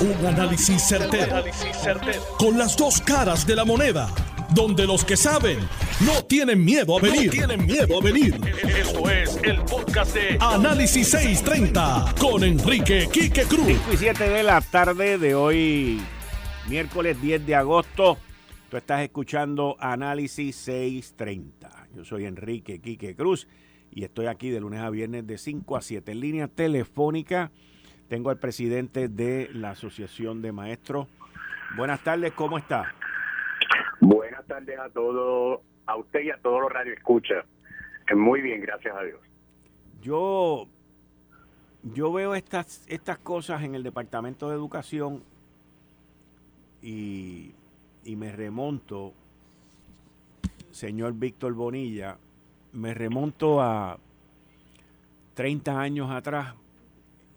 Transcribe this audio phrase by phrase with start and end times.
[0.00, 1.44] Un análisis certero,
[2.38, 4.08] Con las dos caras de la moneda.
[4.54, 5.58] Donde los que saben
[6.06, 7.30] no tienen miedo a venir.
[7.30, 8.34] tienen miedo a venir.
[8.78, 13.66] Esto es el podcast de Análisis 630 con Enrique Quique Cruz.
[13.66, 16.00] 5 y 7 de la tarde de hoy,
[16.66, 18.16] miércoles 10 de agosto.
[18.70, 21.88] Tú estás escuchando Análisis 630.
[21.94, 23.46] Yo soy Enrique Quique Cruz
[23.90, 27.52] y estoy aquí de lunes a viernes de 5 a 7 en línea telefónica.
[28.10, 31.06] Tengo al presidente de la Asociación de Maestros.
[31.76, 32.92] Buenas tardes, ¿cómo está?
[34.00, 37.46] Buenas tardes a todos, a usted y a todos los radioescuchas.
[38.10, 39.20] Eh, muy bien, gracias a Dios.
[40.02, 40.66] Yo,
[41.84, 45.22] yo veo estas, estas cosas en el Departamento de Educación
[46.82, 47.54] y,
[48.02, 49.14] y me remonto,
[50.72, 52.18] señor Víctor Bonilla,
[52.72, 54.00] me remonto a
[55.34, 56.56] 30 años atrás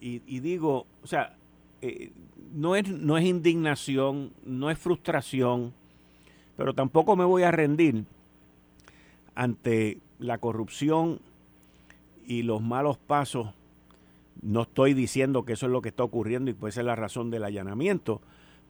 [0.06, 1.38] y, digo, o sea,
[1.82, 2.12] eh,
[2.54, 5.74] no, es, no es indignación, no es frustración,
[6.58, 8.04] pero tampoco me voy a rendir
[9.34, 11.20] ante la corrupción
[12.26, 13.54] y los malos pasos.
[14.42, 17.32] No estoy diciendo que eso es lo que está ocurriendo y puede ser la razón
[17.32, 18.22] del allanamiento,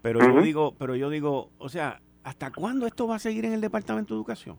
[0.03, 3.53] pero yo digo, pero yo digo, o sea, ¿hasta cuándo esto va a seguir en
[3.53, 4.55] el Departamento de Educación?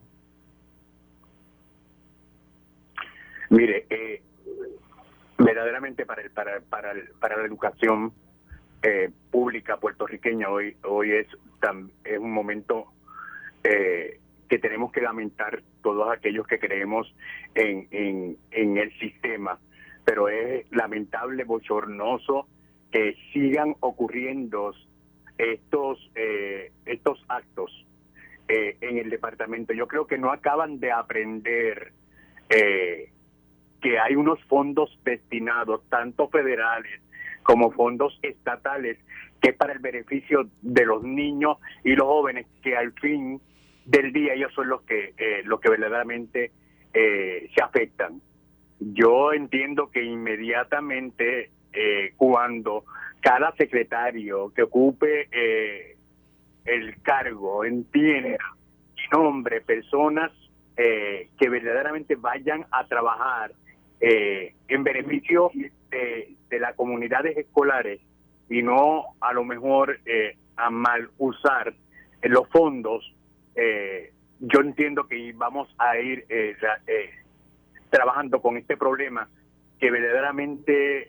[3.50, 4.22] Mire, eh,
[5.44, 8.12] verdaderamente para el, para, para, para la educación
[8.82, 11.26] eh, pública puertorriqueña hoy hoy es,
[12.04, 12.86] es un momento
[13.62, 17.14] eh, que tenemos que lamentar todos aquellos que creemos
[17.54, 19.58] en, en, en el sistema,
[20.04, 22.46] pero es lamentable, bochornoso
[22.90, 24.74] que sigan ocurriendo
[25.38, 27.86] estos eh, estos actos
[28.46, 29.72] en el departamento.
[29.72, 31.92] Yo creo que no acaban de aprender
[32.50, 33.10] eh,
[33.84, 37.02] que hay unos fondos destinados, tanto federales
[37.42, 38.96] como fondos estatales,
[39.42, 43.42] que para el beneficio de los niños y los jóvenes, que al fin
[43.84, 46.50] del día ellos son los que, eh, los que verdaderamente
[46.94, 48.22] eh, se afectan.
[48.80, 52.84] Yo entiendo que inmediatamente eh, cuando
[53.20, 55.28] cada secretario que ocupe
[56.64, 58.38] el cargo entienda
[58.96, 60.32] y nombre personas
[60.74, 63.52] que verdaderamente vayan a trabajar
[64.06, 65.50] eh, en beneficio
[65.90, 68.02] de, las comunidades escolares
[68.50, 71.72] y no a lo mejor eh, a mal usar
[72.22, 73.14] los fondos,
[73.56, 76.26] eh, yo entiendo que vamos a ir
[77.88, 79.26] trabajando con este problema
[79.80, 81.08] que verdaderamente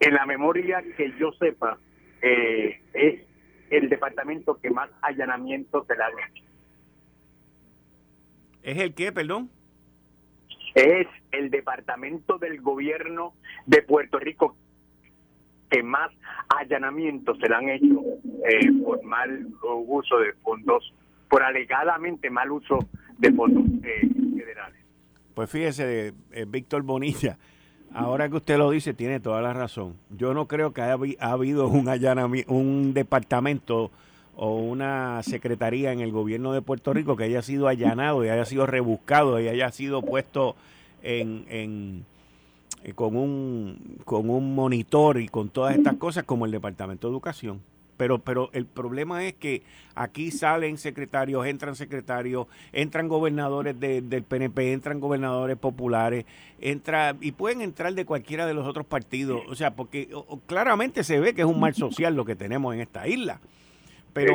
[0.00, 1.78] en la memoria que yo sepa
[2.22, 3.20] es
[3.70, 6.08] el departamento que más allanamientos se le ha.
[8.62, 9.50] ¿Es el qué, perdón?
[10.76, 13.32] Es el departamento del gobierno
[13.64, 14.56] de Puerto Rico
[15.70, 16.12] que más
[16.48, 18.02] allanamientos se le han hecho
[18.48, 20.94] eh, por mal uso de fondos,
[21.28, 22.78] por alegadamente mal uso
[23.18, 24.78] de fondos eh, federales.
[25.34, 27.38] Pues fíjese, eh, Víctor Bonilla,
[27.92, 29.96] ahora que usted lo dice, tiene toda la razón.
[30.10, 33.90] Yo no creo que haya ha habido un allanamiento, un departamento
[34.36, 38.44] o una secretaría en el gobierno de Puerto Rico que haya sido allanado y haya
[38.44, 40.54] sido rebuscado y haya sido puesto
[41.02, 42.04] en, en
[42.84, 47.12] eh, con un con un monitor y con todas estas cosas como el Departamento de
[47.12, 47.60] Educación.
[47.96, 49.62] Pero, pero el problema es que
[49.94, 56.26] aquí salen secretarios, entran secretarios, entran gobernadores del PNP, entran gobernadores populares,
[56.60, 59.40] entra y pueden entrar de cualquiera de los otros partidos.
[59.48, 60.10] O sea, porque
[60.46, 63.40] claramente se ve que es un mal social lo que tenemos en esta isla.
[64.16, 64.34] Pero,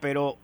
[0.00, 0.36] pero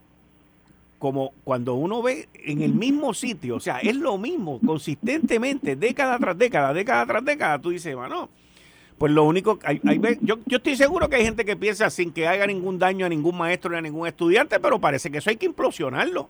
[0.98, 6.18] como cuando uno ve en el mismo sitio, o sea, es lo mismo, consistentemente, década
[6.18, 8.30] tras década, década tras década, tú dices, bueno,
[8.96, 12.12] pues lo único, hay, hay, yo, yo estoy seguro que hay gente que piensa sin
[12.12, 15.28] que haga ningún daño a ningún maestro ni a ningún estudiante, pero parece que eso
[15.28, 16.28] hay que implosionarlo.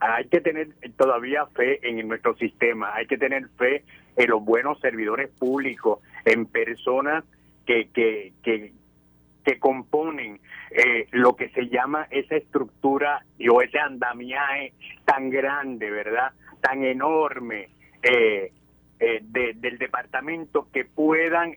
[0.00, 3.84] Hay que tener todavía fe en nuestro sistema, hay que tener fe
[4.16, 7.24] en los buenos servidores públicos, en personas
[7.64, 8.72] que, que, que,
[9.44, 10.40] que componen
[10.70, 14.72] eh, lo que se llama esa estructura o ese andamiaje
[15.04, 16.32] tan grande, ¿verdad?
[16.60, 17.68] Tan enorme
[18.02, 18.52] eh,
[19.00, 21.54] eh, del departamento que puedan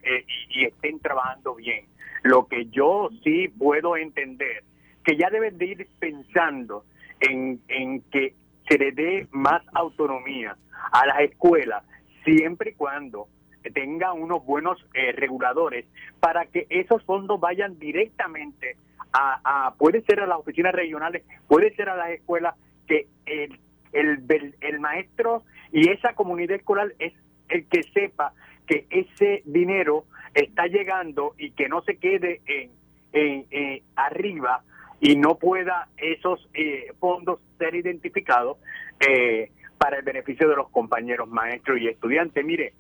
[0.50, 1.86] y, estén trabajando bien.
[2.24, 4.64] Lo que yo sí puedo entender,
[5.04, 6.86] que ya deben de ir pensando
[7.20, 8.34] en, en que
[8.68, 10.58] se le dé más autonomía
[10.92, 11.84] a las escuelas,
[12.24, 13.28] siempre y cuando
[13.72, 15.86] tenga unos buenos eh, reguladores
[16.20, 18.78] para que esos fondos vayan directamente
[19.18, 23.58] a, puede ser a las oficinas regionales, puede ser a las escuelas, que el,
[23.94, 27.14] el, el maestro y esa comunidad escolar es
[27.48, 28.34] el que sepa
[28.68, 32.72] que ese dinero está llegando y que no se quede en,
[33.14, 34.64] en, arriba
[35.00, 38.58] y no pueda esos eh, fondos ser identificados
[39.00, 42.44] eh, para el beneficio de los compañeros maestros y estudiantes.
[42.44, 42.74] Mire,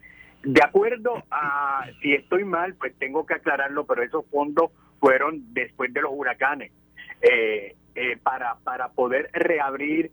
[0.45, 5.94] de acuerdo a si estoy mal, pues tengo que aclararlo, pero esos fondos fueron después
[5.94, 6.71] de los huracanes.
[7.21, 7.75] Eh,
[8.24, 10.12] para, para poder reabrir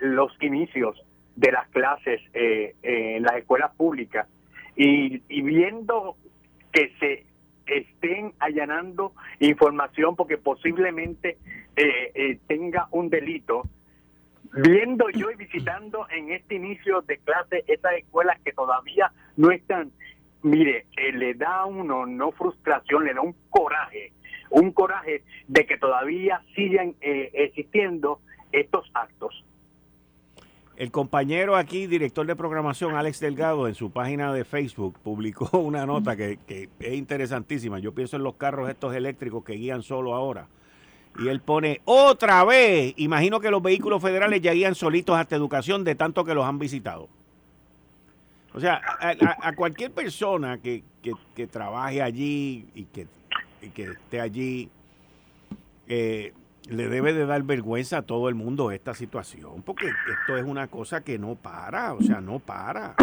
[0.00, 1.02] los inicios
[1.34, 4.28] de las clases en las escuelas públicas
[4.76, 6.16] y, y viendo
[6.72, 7.24] que se
[7.66, 11.38] estén allanando información porque posiblemente
[11.76, 13.62] eh, eh, tenga un delito.
[14.52, 19.90] Viendo yo y visitando en este inicio de clase esas escuelas que todavía no están,
[20.42, 24.12] mire, eh, le da uno no frustración, le da un coraje,
[24.50, 28.20] un coraje de que todavía sigan existiendo
[28.52, 29.44] estos actos.
[30.76, 35.84] El compañero aquí, director de programación, Alex Delgado, en su página de Facebook publicó una
[35.86, 37.78] nota que, es interesantísima.
[37.78, 40.48] Yo pienso en los carros estos eléctricos que guían solo ahora.
[41.18, 45.84] Y él pone, otra vez, imagino que los vehículos federales ya guían solitos hasta educación
[45.84, 47.10] de tanto que los han visitado.
[48.52, 50.82] O sea, a, cualquier persona que,
[51.50, 53.06] trabaje allí y que,
[53.62, 54.70] y que esté allí,
[55.86, 56.32] eh,
[56.68, 60.66] le debe de dar vergüenza a todo el mundo esta situación, porque esto es una
[60.66, 62.94] cosa que no para, o sea, no para.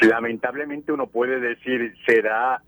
[0.00, 2.62] Lamentablemente uno puede decir, será,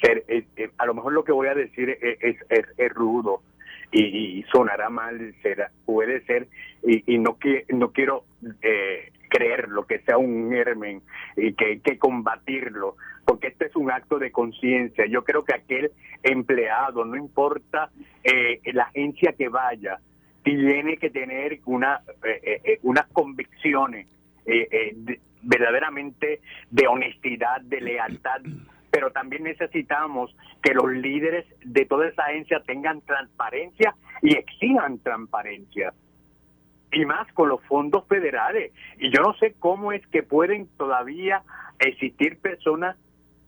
[0.00, 3.42] ser, eh, eh, a lo mejor lo que voy a decir es, es, rudo
[3.90, 6.48] y, sonará mal, será, puede ser,
[6.82, 8.24] y, y no, que, no quiero
[8.62, 11.00] eh, creer lo que sea un germen
[11.36, 15.06] y que hay que combatirlo, porque este es un acto de conciencia.
[15.06, 15.90] Yo creo que aquel
[16.22, 17.90] empleado, no importa
[18.22, 19.98] eh, la agencia que vaya,
[20.42, 24.06] tiene que tener una, eh, eh, unas convicciones
[25.40, 26.40] verdaderamente
[26.70, 28.40] de honestidad, de lealtad,
[28.90, 35.94] pero también necesitamos que los líderes de toda esa agencia tengan transparencia y exijan transparencia
[36.92, 38.72] y más con los fondos federales.
[38.98, 41.42] Y yo no sé cómo es que pueden todavía
[41.78, 42.96] existir personas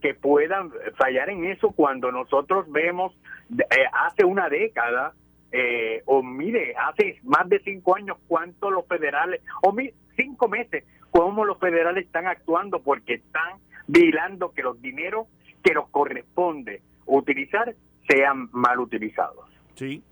[0.00, 3.14] que puedan fallar en eso cuando nosotros vemos
[3.50, 5.14] eh, hace una década
[5.52, 9.74] eh, o mire, hace más de cinco años cuánto los federales, o
[10.16, 15.28] cinco meses, cómo los federales están actuando porque están vigilando que los dineros
[15.62, 17.74] que nos corresponde utilizar
[18.08, 19.48] sean mal utilizados.
[19.74, 20.02] Sí,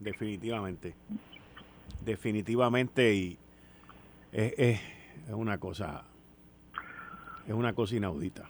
[0.00, 0.94] definitivamente
[2.08, 3.38] definitivamente y
[4.32, 4.80] es,
[5.30, 6.04] una cosa
[7.46, 8.48] es una cosa inaudita.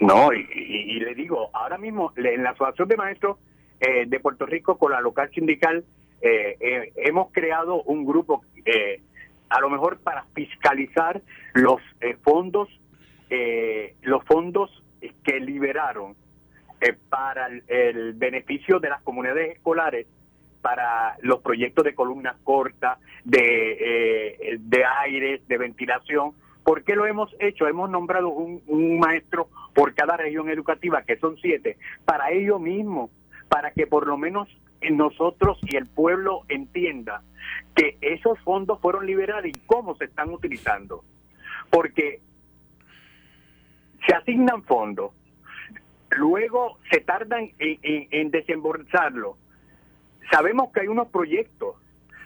[0.00, 3.38] No, y, le digo, ahora mismo en la Asociación de Maestros
[3.80, 5.84] eh, de Puerto Rico con la local sindical
[6.20, 8.44] eh, eh, hemos creado un grupo
[9.50, 11.20] a lo mejor para fiscalizar
[11.54, 11.80] los
[12.22, 12.68] fondos
[14.02, 14.70] los fondos
[15.24, 16.14] que liberaron
[17.08, 20.06] para el beneficio de las comunidades escolares
[20.64, 26.32] para los proyectos de columnas cortas, de, eh, de aires, de ventilación.
[26.62, 27.68] ¿Por qué lo hemos hecho?
[27.68, 31.76] Hemos nombrado un, maestro por cada región educativa, que son siete,
[32.06, 33.10] para ello mismo,
[33.50, 34.48] para que por lo menos
[34.90, 37.20] nosotros y el pueblo entienda
[37.76, 41.04] que esos fondos fueron liberados y cómo se están utilizando.
[41.68, 42.20] Porque
[44.06, 45.12] se asignan fondos,
[46.08, 49.36] luego se tardan en, en, en desembolsarlo
[50.30, 51.76] Sabemos que hay unos proyectos,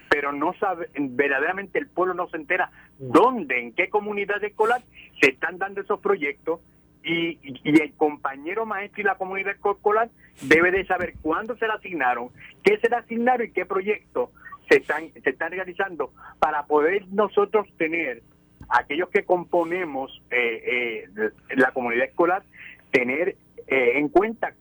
[0.09, 4.83] pero no sabe, verdaderamente el pueblo no se entera dónde, en qué comunidad escolar
[5.21, 6.61] se están dando esos proyectos
[7.05, 10.11] y, el compañero maestro y la comunidad escolar
[10.43, 12.31] debe de saber cuándo se le asignaron,
[12.63, 14.31] qué se le asignaron y qué proyectos
[14.69, 18.23] se están, se están realizando para poder nosotros tener,
[18.69, 22.43] aquellos que componemos eh, eh, la comunidad escolar,
[22.91, 23.37] tener
[23.67, 24.55] eh, en cuenta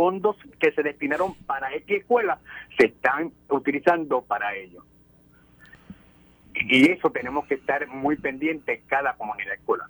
[0.00, 2.38] fondos que se destinaron para X escuela
[2.78, 4.82] se están utilizando para ello.
[6.54, 9.88] Y eso tenemos que estar muy pendientes cada comunidad escolar.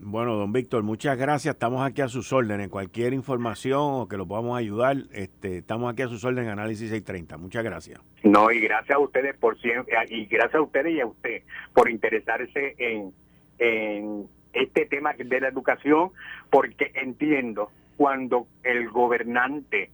[0.00, 1.54] Bueno, don Víctor, muchas gracias.
[1.54, 2.68] Estamos aquí a sus órdenes.
[2.68, 6.90] Cualquier información o que lo podamos ayudar, este, estamos aquí a sus órdenes en Análisis
[6.90, 7.38] 630.
[7.38, 8.00] Muchas gracias.
[8.24, 11.42] No, y gracias a ustedes por siempre, y gracias a ustedes y a usted
[11.74, 13.12] por interesarse en,
[13.60, 16.10] en este tema de la educación
[16.50, 19.90] porque entiendo cuando el gobernante,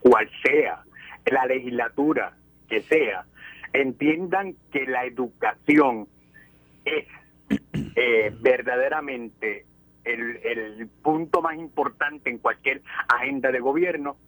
[0.00, 0.82] cual sea,
[1.24, 2.34] la legislatura
[2.68, 3.24] que sea,
[3.72, 6.06] entiendan que la educación
[6.84, 7.06] es
[7.96, 9.64] eh, verdaderamente
[10.04, 14.18] el, el punto más importante en cualquier agenda de gobierno,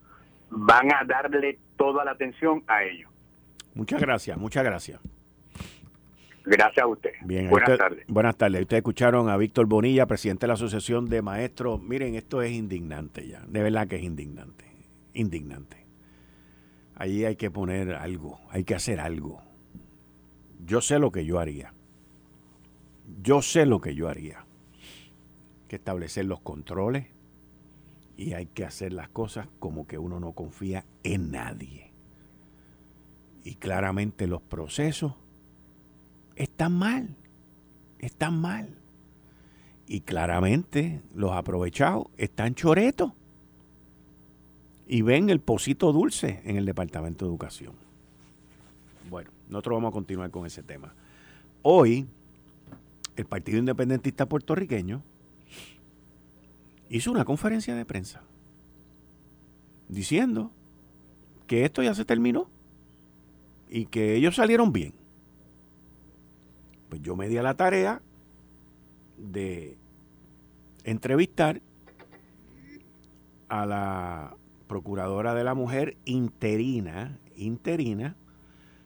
[0.49, 3.11] van a darle toda la atención a ello.
[3.75, 5.01] Muchas gracias, muchas gracias.
[6.47, 7.11] Gracias a usted.
[7.25, 8.05] Bien, buenas tardes.
[8.07, 8.61] Buenas tardes.
[8.63, 11.83] Ustedes escucharon a Víctor Bonilla, presidente de la Asociación de Maestros.
[11.83, 13.45] Miren, esto es indignante ya.
[13.49, 14.65] De verdad que es indignante.
[15.13, 15.85] Indignante.
[16.95, 19.43] Allí hay que poner algo, hay que hacer algo.
[20.65, 21.75] Yo sé lo que yo haría.
[23.23, 24.39] Yo sé lo que yo haría.
[24.39, 27.09] Hay que establecer los controles
[28.17, 31.93] y hay que hacer las cosas como que uno no confía en nadie.
[33.43, 35.15] Y claramente los procesos
[36.37, 37.09] están mal,
[37.99, 38.69] están mal.
[39.89, 43.13] Y claramente los aprovechados están choretos.
[44.89, 47.75] Y ven el pocito dulce en el Departamento de Educación.
[49.11, 50.93] Bueno, nosotros vamos a continuar con ese tema.
[51.63, 52.07] Hoy,
[53.17, 55.03] el Partido Independentista Puertorriqueño
[56.89, 58.23] hizo una conferencia de prensa
[59.89, 60.51] diciendo
[61.47, 62.49] que esto ya se terminó
[63.69, 64.93] y que ellos salieron bien.
[66.89, 68.01] Pues yo me di a la tarea
[69.19, 69.77] de
[70.85, 71.61] entrevistar
[73.49, 78.17] a la procuradora de la mujer interina, interina,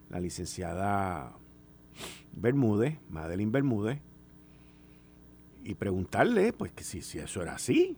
[0.08, 1.32] la licenciada
[2.32, 4.00] Bermúdez, Madeline Bermúdez,
[5.64, 7.96] y preguntarle, pues, que si, si eso era así.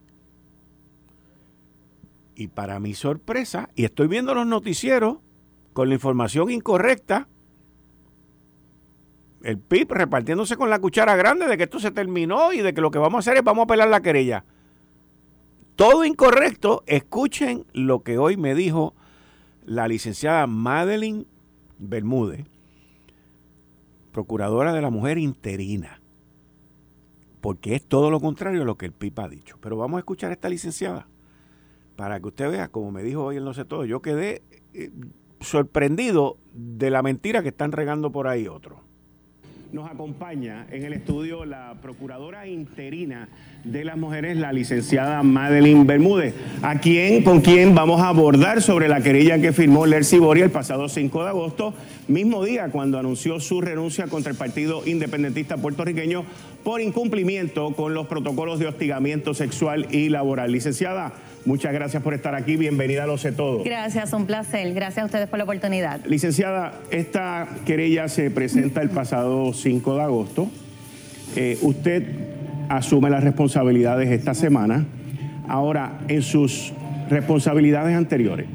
[2.34, 5.18] Y para mi sorpresa, y estoy viendo los noticieros,
[5.72, 7.28] con la información incorrecta,
[9.44, 12.80] el PIB repartiéndose con la cuchara grande de que esto se terminó y de que
[12.80, 14.44] lo que vamos a hacer es vamos a pelar la querella.
[15.76, 16.82] Todo incorrecto.
[16.86, 18.94] Escuchen lo que hoy me dijo
[19.64, 21.26] la licenciada Madeline
[21.78, 22.46] Bermúdez,
[24.12, 26.00] procuradora de la mujer interina.
[27.40, 29.56] Porque es todo lo contrario a lo que el PIB ha dicho.
[29.60, 31.08] Pero vamos a escuchar a esta licenciada
[31.96, 34.42] para que usted vea, como me dijo hoy el no sé todo, yo quedé
[34.74, 34.90] eh,
[35.40, 38.78] sorprendido de la mentira que están regando por ahí otros.
[39.72, 43.30] Nos acompaña en el estudio la procuradora interina
[43.64, 48.86] de las mujeres, la licenciada Madeline Bermúdez, a quien, con quien vamos a abordar sobre
[48.86, 51.72] la querella que firmó Lercy Boria el pasado 5 de agosto,
[52.06, 56.26] mismo día cuando anunció su renuncia contra el Partido Independentista Puertorriqueño
[56.62, 60.52] por incumplimiento con los protocolos de hostigamiento sexual y laboral.
[60.52, 62.56] Licenciada, Muchas gracias por estar aquí.
[62.56, 63.64] Bienvenida a Lo Sé Todo.
[63.64, 64.72] Gracias, un placer.
[64.74, 66.04] Gracias a ustedes por la oportunidad.
[66.04, 70.48] Licenciada, esta querella se presenta el pasado 5 de agosto.
[71.34, 72.04] Eh, usted
[72.68, 74.86] asume las responsabilidades esta semana.
[75.48, 76.72] Ahora, en sus
[77.10, 78.46] responsabilidades anteriores,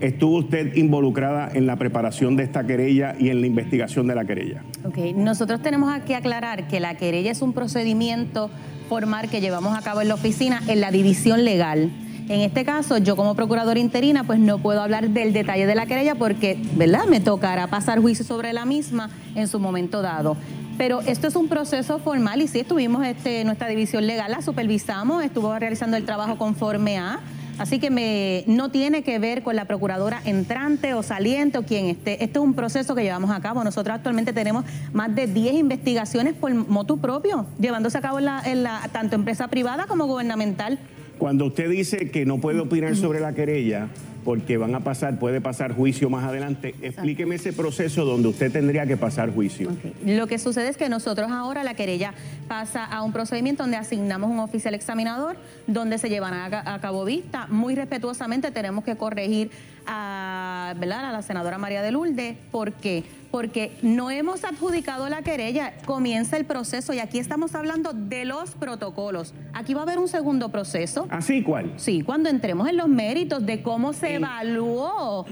[0.00, 4.24] ¿estuvo usted involucrada en la preparación de esta querella y en la investigación de la
[4.24, 4.64] querella?
[4.84, 8.50] Ok, nosotros tenemos que aclarar que la querella es un procedimiento
[8.88, 11.92] formal que llevamos a cabo en la oficina en la división legal.
[12.28, 15.86] En este caso, yo como procuradora interina, pues no puedo hablar del detalle de la
[15.86, 17.04] querella porque, ¿verdad?
[17.06, 20.36] Me tocará pasar juicio sobre la misma en su momento dado.
[20.78, 25.22] Pero esto es un proceso formal y sí estuvimos este, nuestra división legal, la supervisamos,
[25.22, 27.20] estuvo realizando el trabajo conforme a.
[27.58, 32.24] Así que no tiene que ver con la procuradora entrante o saliente o quien esté.
[32.24, 33.62] Este es un proceso que llevamos a cabo.
[33.62, 38.62] Nosotros actualmente tenemos más de 10 investigaciones por motu propio, llevándose a cabo en en
[38.62, 40.78] la, tanto empresa privada como gubernamental.
[41.22, 43.86] Cuando usted dice que no puede opinar sobre la querella,
[44.24, 46.74] porque van a pasar, puede pasar juicio más adelante.
[46.82, 49.70] Explíqueme ese proceso donde usted tendría que pasar juicio.
[50.04, 52.12] Lo que sucede es que nosotros ahora la querella
[52.48, 55.36] pasa a un procedimiento donde asignamos un oficial examinador,
[55.68, 57.46] donde se llevan a, cabo vista.
[57.46, 59.52] Muy respetuosamente tenemos que corregir
[59.86, 61.06] a, ¿verdad?
[61.06, 62.36] a la senadora María de Lourdes.
[62.50, 63.04] ¿Por qué?
[63.32, 68.50] porque no hemos adjudicado la querella, comienza el proceso y aquí estamos hablando de los
[68.50, 69.32] protocolos.
[69.54, 71.08] Aquí va a haber un segundo proceso.
[71.10, 71.72] ¿Así cuál?
[71.76, 75.24] Sí, cuando entremos en los méritos de cómo se evaluó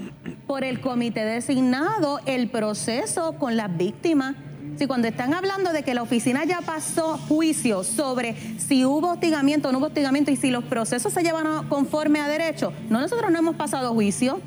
[0.47, 4.35] por el comité designado el proceso con las víctimas.
[4.77, 9.69] Si cuando están hablando de que la oficina ya pasó juicio sobre si hubo hostigamiento
[9.69, 13.31] o no hubo hostigamiento y si los procesos se llevan conforme a derecho, no, nosotros
[13.31, 14.39] no hemos pasado juicio.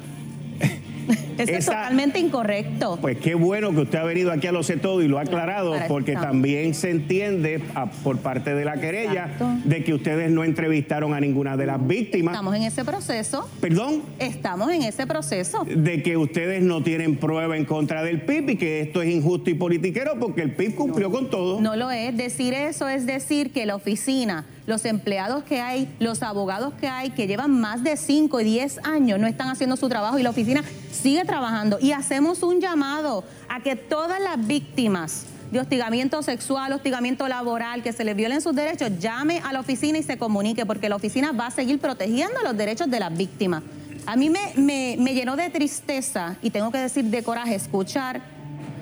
[1.39, 2.99] Eso es totalmente incorrecto.
[3.01, 5.23] Pues qué bueno que usted ha venido aquí a lo sé todo y lo ha
[5.23, 7.61] aclarado, porque también se entiende
[8.03, 9.31] por parte de la querella
[9.65, 12.35] de que ustedes no entrevistaron a ninguna de las víctimas.
[12.35, 13.49] Estamos en ese proceso.
[13.61, 14.03] ¿Perdón?
[14.19, 15.65] Estamos en ese proceso.
[15.65, 19.51] De que ustedes no tienen prueba en contra del PIB y que esto es injusto
[19.51, 21.61] y politiquero porque el PIB cumplió con todo.
[21.61, 22.17] No lo es.
[22.17, 27.11] Decir eso es decir que la oficina los empleados que hay, los abogados que hay,
[27.11, 30.31] que llevan más de 5 y 10 años, no están haciendo su trabajo y la
[30.31, 31.79] oficina sigue trabajando.
[31.81, 37.93] Y hacemos un llamado a que todas las víctimas de hostigamiento sexual, hostigamiento laboral, que
[37.93, 41.33] se les violen sus derechos, llame a la oficina y se comunique, porque la oficina
[41.33, 43.63] va a seguir protegiendo los derechos de las víctimas.
[44.07, 48.21] A mí me, me llenó de tristeza y tengo que decir de coraje escuchar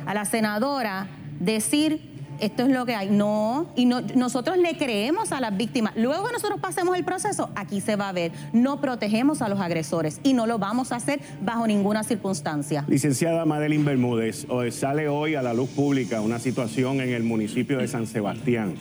[0.07, 1.07] a la senadora
[1.43, 2.12] decir
[2.43, 3.09] esto es lo que hay.
[3.09, 5.93] No, y no, nosotros le creemos a las víctimas.
[5.97, 8.33] Luego que nosotros pasemos el proceso, aquí se va a ver.
[8.53, 12.85] No protegemos a los agresores y no lo vamos a hacer bajo ninguna circunstancia.
[12.89, 17.87] Licenciada Madeline Bermúdez, sale hoy a la luz pública una situación en el municipio de
[17.87, 18.75] San Sebastián,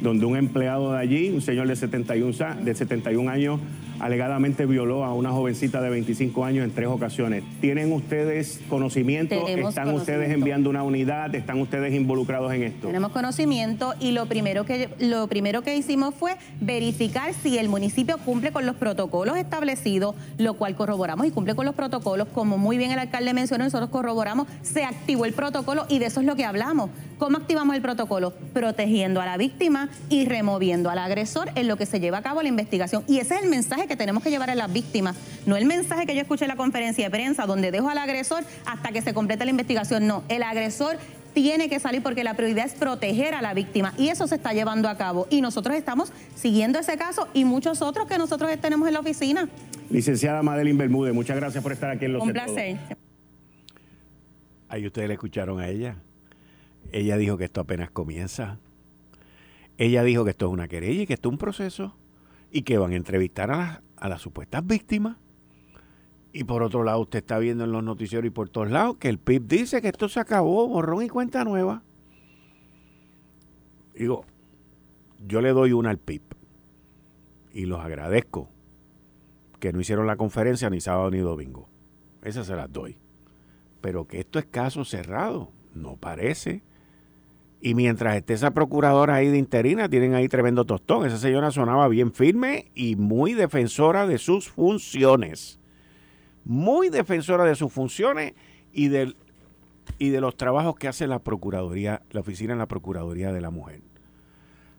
[0.00, 3.60] donde un empleado de allí, un señor de 71, de 71 años,
[4.02, 7.44] alegadamente violó a una jovencita de 25 años en tres ocasiones.
[7.60, 9.46] ¿Tienen ustedes conocimiento?
[9.46, 11.32] ¿Están ustedes enviando una unidad?
[11.34, 12.88] ¿Están ustedes involucrados en esto?
[12.88, 18.18] Tenemos conocimiento y lo primero que lo primero que hicimos fue verificar si el municipio
[18.18, 22.78] cumple con los protocolos establecidos, lo cual corroboramos y cumple con los protocolos, como muy
[22.78, 26.34] bien el alcalde mencionó, nosotros corroboramos, se activó el protocolo y de eso es lo
[26.34, 26.90] que hablamos.
[27.18, 28.32] ¿Cómo activamos el protocolo?
[28.52, 32.42] Protegiendo a la víctima y removiendo al agresor en lo que se lleva a cabo
[32.42, 33.04] la investigación.
[33.06, 35.16] Y ese es el mensaje que tenemos que llevar a las víctimas.
[35.46, 38.44] No el mensaje que yo escuché en la conferencia de prensa, donde dejo al agresor
[38.66, 40.06] hasta que se complete la investigación.
[40.06, 40.98] No, el agresor
[41.32, 44.52] tiene que salir porque la prioridad es proteger a la víctima y eso se está
[44.52, 45.26] llevando a cabo.
[45.30, 49.48] Y nosotros estamos siguiendo ese caso y muchos otros que nosotros tenemos en la oficina.
[49.90, 52.78] Licenciada Madeline Bermúdez, muchas gracias por estar aquí en Los Un placer.
[54.68, 55.96] Ahí ustedes le escucharon a ella.
[56.92, 58.58] Ella dijo que esto apenas comienza.
[59.78, 61.94] Ella dijo que esto es una querella y que esto es un proceso
[62.52, 65.16] y que van a entrevistar a las, supuestas víctimas.
[66.32, 69.08] Y por otro lado, usted está viendo en los noticieros y por todos lados que
[69.08, 71.82] el PIB dice que esto se acabó, borrón y cuenta nueva.
[73.94, 74.24] Digo,
[75.26, 76.22] yo le doy una al PIB
[77.52, 78.48] y los agradezco
[79.60, 81.68] que no hicieron la conferencia ni sábado ni domingo.
[82.22, 82.98] Esas se las doy.
[83.80, 86.62] Pero que esto es caso cerrado, no parece.
[87.64, 91.06] Y mientras esté esa procuradora ahí de interina, tienen ahí tremendo tostón.
[91.06, 95.60] Esa señora sonaba bien firme y muy defensora de sus funciones.
[96.44, 98.34] Muy defensora de sus funciones
[98.72, 99.14] y, del,
[99.96, 103.50] y de los trabajos que hace la Procuraduría, la oficina en la Procuraduría de la
[103.50, 103.80] Mujer.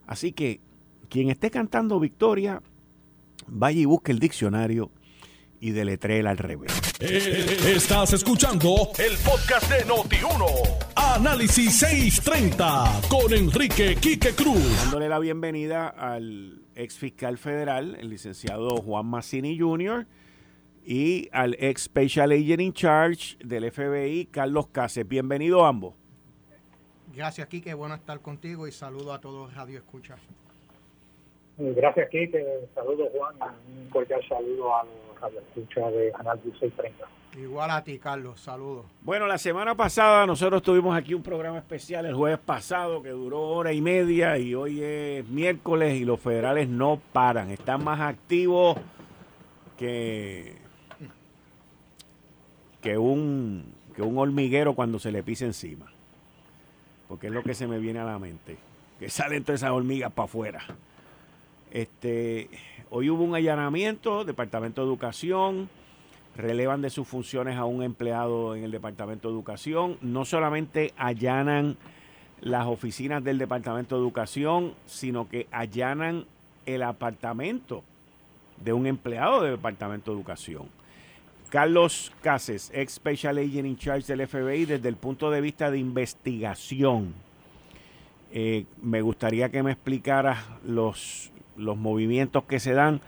[0.06, 0.60] Así que
[1.08, 2.62] quien esté cantando victoria,
[3.48, 4.92] vaya y busque el diccionario
[5.64, 6.74] y deletrela al revés.
[7.00, 10.46] Eh, estás escuchando el podcast de Noti1.
[10.94, 14.62] Análisis 630 con Enrique Quique Cruz.
[14.84, 20.06] Dándole la bienvenida al ex fiscal federal, el licenciado Juan Massini Jr.,
[20.86, 25.08] y al ex Special Agent in Charge del FBI, Carlos Cáceres.
[25.08, 25.94] Bienvenido ambos.
[27.16, 27.74] Gracias, Quique.
[27.74, 30.18] Bueno estar contigo y saludo a todos Radio Escucha.
[31.58, 32.44] Gracias, Quique.
[32.76, 33.36] Saludo, Juan.
[33.78, 37.06] Un cordial saludo a los Radio Escucha de Análisis 630.
[37.40, 38.42] Igual a ti, Carlos.
[38.42, 38.86] Saludos.
[39.02, 43.42] Bueno, la semana pasada nosotros tuvimos aquí un programa especial el jueves pasado que duró
[43.42, 47.52] hora y media y hoy es miércoles y los federales no paran.
[47.52, 48.78] Están más activos
[49.78, 50.58] que,
[52.82, 55.86] que, un, que un hormiguero cuando se le pisa encima.
[57.08, 58.58] Porque es lo que se me viene a la mente.
[59.00, 60.66] Que salen todas esas hormigas para afuera.
[61.72, 62.50] Este,
[62.96, 65.68] hoy hubo un allanamiento, Departamento de Educación
[66.36, 69.98] relevan de sus funciones a un empleado en el Departamento de Educación.
[70.02, 71.76] No solamente allanan
[72.40, 76.26] las oficinas del Departamento de Educación, sino que allanan
[76.68, 77.84] el apartamento
[78.64, 80.68] de un empleado del Departamento de Educación.
[81.50, 85.80] Carlos Cases, ex Special Agent in Charge del FBI, desde el punto de vista de
[85.80, 87.14] investigación.
[88.32, 93.02] Eh, me gustaría que me explicaras los, los movimientos que se dan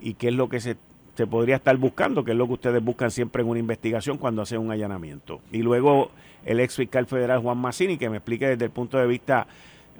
[0.00, 0.76] y qué es lo que se
[1.18, 4.40] se podría estar buscando, que es lo que ustedes buscan siempre en una investigación cuando
[4.40, 5.40] hacen un allanamiento.
[5.50, 6.12] Y luego
[6.44, 9.48] el ex fiscal federal Juan Massini, que me explique desde el punto de vista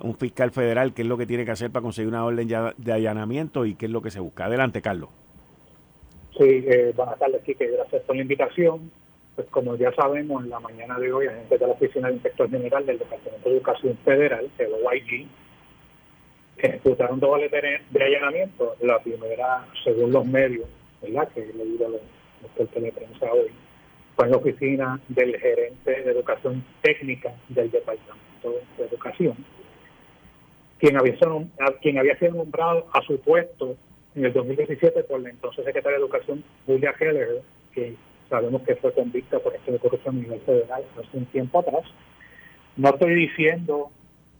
[0.00, 2.92] un fiscal federal qué es lo que tiene que hacer para conseguir una orden de
[2.92, 4.44] allanamiento y qué es lo que se busca.
[4.44, 5.11] Adelante, Carlos.
[6.38, 7.66] Sí, eh, buenas tardes, Kike.
[7.66, 8.88] Gracias por la invitación.
[9.34, 12.48] Pues como ya sabemos, en la mañana de hoy, agentes de la Oficina de Inspector
[12.48, 15.26] General del Departamento de Educación Federal, el OIG,
[16.66, 18.75] ejecutaron dos órdenes de allanamiento.
[18.81, 20.66] La primera, según los medios,
[21.03, 21.29] ¿verdad?
[21.35, 22.01] que he leído los,
[22.59, 23.51] los de prensa hoy,
[24.16, 29.37] fue en la oficina del gerente de educación técnica del Departamento de Educación,
[30.79, 31.16] quien había,
[31.81, 33.77] quien había sido nombrado a su puesto
[34.14, 37.42] en el 2017 por la entonces secretaria de Educación, Julia Keller,
[37.73, 37.94] que
[38.29, 41.85] sabemos que fue convicta por esto de corrupción a nivel federal hace un tiempo atrás.
[42.77, 43.90] No estoy diciendo,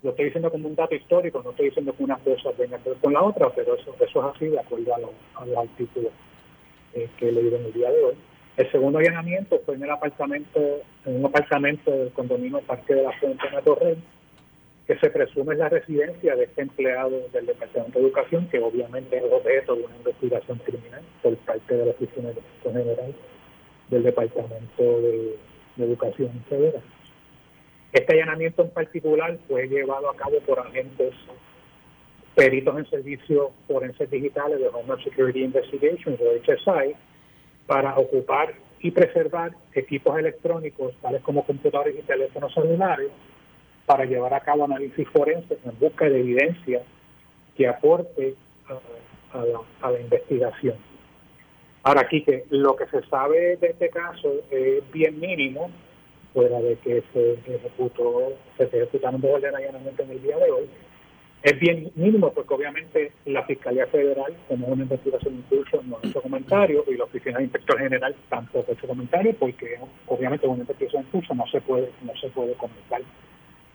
[0.03, 2.91] lo estoy diciendo como un dato histórico, no estoy diciendo que una cosa venga que
[2.91, 6.13] ver con la otra, pero eso, eso es así de acuerdo a, los a artículos
[6.95, 8.15] eh, que le dieron el día de hoy.
[8.57, 10.61] El segundo allanamiento fue en el apartamento,
[11.05, 13.97] en un apartamento del condominio Parque de la Fuente en Torre,
[14.89, 19.19] que se presume es la residencia de este empleado del Departamento de Educación, que obviamente
[19.19, 23.15] es objeto de una investigación criminal por parte de la Oficina de General
[23.91, 25.37] del Departamento de,
[25.79, 26.83] Educación Federal.
[27.93, 31.15] Este allanamiento en particular fue llevado a cabo por agentes
[32.35, 36.95] peritos en servicios forenses digitales de Homeland Security Investigations o HSI
[37.67, 43.09] para ocupar y preservar equipos electrónicos tales como computadores y teléfonos celulares
[43.87, 46.83] para llevar a cabo análisis forenses en busca de evidencia
[47.57, 48.35] que aporte
[49.33, 50.77] a, la, investigación.
[51.83, 55.71] Ahora, que lo que se sabe de este caso es bien mínimo,
[56.39, 60.69] fuera de que se ejecutó, se ejecutaron dos órdenes allanamiento en el día de hoy,
[61.43, 66.07] es bien mínimo porque obviamente la Fiscalía Federal, como una investigación en curso, no ha
[66.07, 70.61] hecho comentario y la Oficina de Inspector General tampoco ha hecho comentario porque obviamente una
[70.61, 73.03] investigación en curso no se puede, no se puede comentar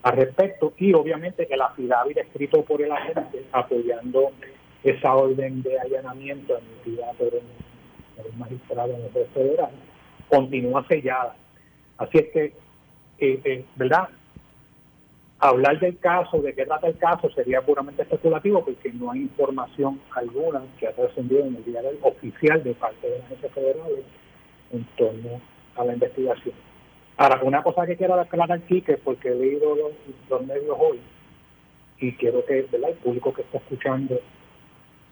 [0.03, 4.31] al respecto y obviamente que la affidavit escrito por el agente apoyando
[4.85, 9.71] esa orden de allanamiento emitida por el, magistrado en el federal
[10.29, 11.35] continúa sellada.
[11.97, 12.45] Así es que,
[13.19, 14.09] eh, eh, ¿verdad?
[15.39, 19.99] Hablar del caso, de qué trata el caso, sería puramente especulativo porque no hay información
[20.15, 23.91] alguna que ha trascendido en el día del oficial de parte de la agencia federal
[24.71, 25.41] en torno
[25.75, 26.55] a la investigación.
[27.17, 30.99] Ahora, una cosa que quiero aclarar aquí, que porque he leído los, medios hoy,
[31.99, 34.19] y quiero que el público que está escuchando,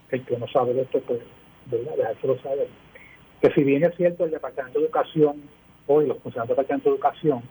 [0.09, 1.19] el que no sabe de esto, pues,
[1.67, 1.95] ¿verdad?
[1.95, 2.67] dejárselo saber.
[3.41, 5.43] Que si bien es cierto, el Departamento de Educación,
[5.91, 7.41] hoy los funcionarios del Departamento de Educación,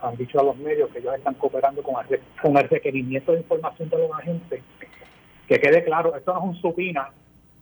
[0.00, 3.38] han dicho a los medios que ellos están cooperando con el, con el requerimiento de
[3.38, 4.62] información de los agentes,
[5.46, 7.10] que quede claro, esto no es un supina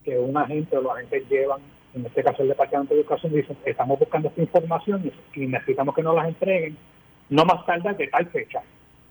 [0.05, 1.61] que un agente o los agentes llevan
[1.95, 6.03] en este caso el Departamento de Educación dice, estamos buscando esta información y, necesitamos que
[6.03, 6.77] nos las entreguen
[7.31, 8.63] no más tarde de tal fecha,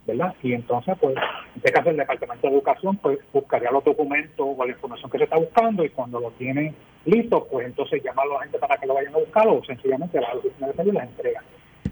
[0.09, 0.35] ¿verdad?
[0.43, 1.23] Y entonces, pues, en
[1.57, 5.23] este caso el Departamento de Educación pues buscaría los documentos o la información que se
[5.25, 6.73] está buscando y cuando lo tiene
[7.05, 10.19] listo, pues entonces llama a la gente para que lo vayan a buscar o sencillamente
[10.19, 11.43] la oficina de salud las entrega.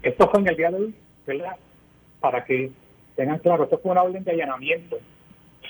[0.02, 0.94] Esto fue en el día de hoy,
[1.26, 1.56] ¿verdad?
[2.20, 2.70] Para que
[3.16, 4.98] tengan claro, esto fue una orden de allanamiento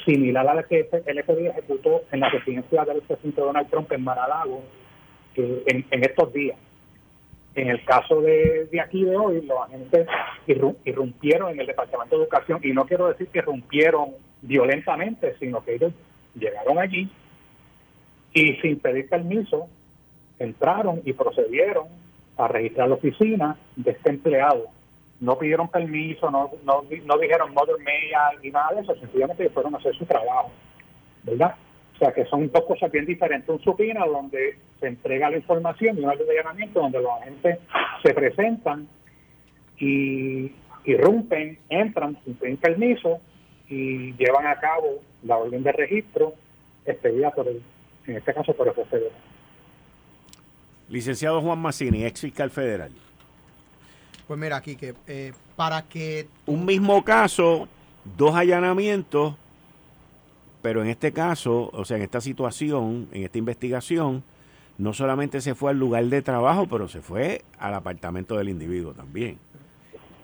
[0.05, 4.05] similar a la que el FBI ejecutó en la residencia del presidente Donald Trump en
[4.05, 4.63] Maralago
[5.37, 6.59] en, estos días.
[7.59, 10.07] En el caso de, aquí de hoy, los agentes
[10.85, 14.11] irrumpieron en el Departamento de Educación, y no quiero decir que irrumpieron
[14.42, 15.92] violentamente, sino que ellos
[16.37, 17.11] llegaron allí
[18.33, 19.66] y sin pedir permiso
[20.38, 21.88] entraron y procedieron
[22.37, 24.66] a registrar la oficina de este empleado.
[25.18, 29.75] No pidieron permiso, no, no, no dijeron mother media ni nada de eso, sencillamente fueron
[29.75, 30.53] a hacer su trabajo,
[31.25, 31.57] ¿verdad?
[31.97, 33.49] O sea, que son dos cosas bien diferentes.
[33.49, 37.59] Un supina donde se entrega la información y un allanamiento donde los agentes
[38.03, 38.88] se presentan
[39.79, 40.53] y
[40.85, 43.21] irrumpen, entran sin pedir permiso
[43.69, 46.35] y llevan a cabo la orden de registro
[46.87, 47.62] expedida por el,
[48.07, 49.12] en este caso por el juez federal.
[50.88, 52.91] Licenciado Juan Massini, ex fiscal federal.
[54.27, 56.27] Pues mira, aquí que eh, para que...
[56.47, 57.69] Un mismo caso,
[58.17, 59.35] dos allanamientos
[60.62, 64.25] pero en este caso, o sea, en esta situación, en esta investigación,
[64.79, 68.95] no solamente se fue al lugar de trabajo, pero se fue al apartamento del individuo
[68.95, 69.38] también.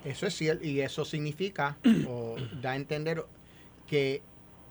[0.04, 1.76] Eso es cierto, y eso significa,
[2.08, 3.24] o da a entender
[3.88, 4.22] que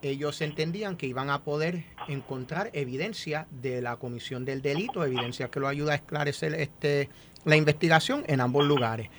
[0.02, 5.60] ellos entendían que iban a poder encontrar evidencia de la comisión del delito, evidencia que
[5.60, 7.10] lo ayuda a esclarecer este,
[7.46, 9.10] la investigación en ambos lugares.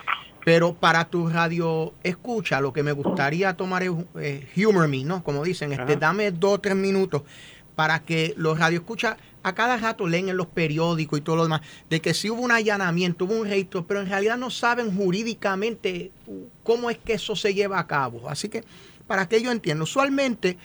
[0.45, 5.25] Pero para tu radio escucha, lo que me gustaría tomar es eh, humor me, ¿no?
[5.25, 7.23] Como dicen, este, dame dos o tres minutos
[7.75, 11.43] para que los radio escucha a cada rato leen en los periódicos y todo lo
[11.43, 11.61] demás,
[11.91, 16.11] de que si hubo un allanamiento, hubo un registro, pero en realidad no saben jurídicamente
[16.63, 18.29] cómo es que eso se lleva a cabo.
[18.29, 18.65] Así que,
[19.07, 20.57] para que yo entienda, usualmente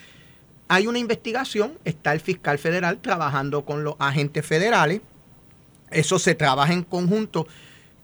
[0.70, 5.02] hay una investigación, está el fiscal federal trabajando con los agentes federales,
[5.92, 7.48] eso se trabaja en conjunto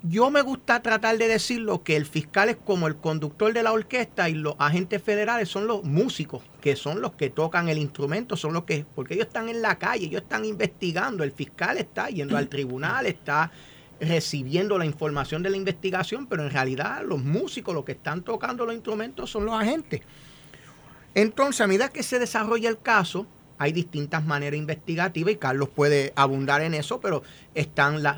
[0.07, 3.71] yo me gusta tratar de decirlo que el fiscal es como el conductor de la
[3.71, 8.37] orquesta y los agentes federales son los músicos, que son los que tocan el instrumento,
[8.37, 12.09] son los que, porque ellos están en la calle, ellos están investigando, el fiscal está
[12.09, 13.51] yendo al tribunal, está
[13.99, 18.65] recibiendo la información de la investigación, pero en realidad los músicos, los que están tocando
[18.65, 20.01] los instrumentos son los agentes.
[21.15, 23.25] Entonces, a medida que se desarrolla el caso,
[23.57, 28.17] hay distintas maneras investigativas y Carlos puede abundar en eso, pero están las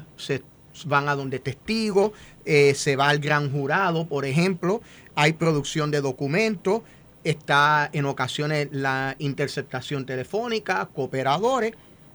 [0.86, 2.12] van a donde testigos,
[2.46, 4.82] eh, se va al gran jurado, por ejemplo,
[5.16, 6.82] hay producción de documentos,
[7.24, 11.74] está en ocasiones la interceptación telefónica, cooperadores,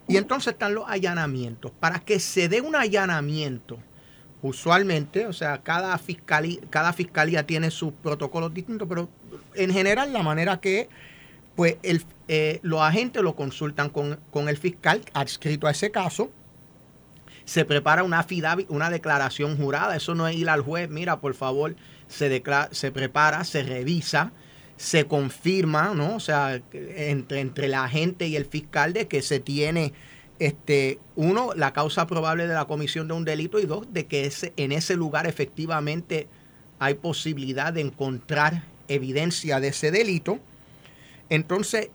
[0.09, 1.73] y entonces están los allanamientos.
[1.79, 3.79] Para que se dé un allanamiento,
[4.43, 9.09] usualmente, o sea, cada fiscalía, cada fiscalía tiene sus protocolos distintos, pero
[9.55, 10.89] en general la manera que
[11.55, 11.77] pues
[12.29, 16.31] eh, los agentes lo consultan con, con el fiscal adscrito a ese caso,
[17.45, 18.27] se prepara una
[18.69, 19.97] una declaración jurada.
[19.97, 21.77] Eso no es ir al juez, mira, por favor,
[22.09, 24.33] se, se prepara, se revisa,
[24.77, 26.17] se confirma, ¿no?
[26.17, 29.93] O sea, entre, entre la gente y el fiscal de que se tiene,
[30.39, 34.27] este, uno, la causa probable de la comisión de un delito y dos, de que
[34.27, 36.29] ese, en ese lugar efectivamente
[36.79, 40.41] hay posibilidad de encontrar evidencia de ese delito.
[41.29, 41.91] Entonces,